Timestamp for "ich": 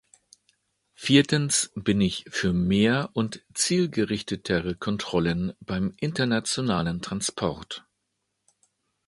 2.01-2.25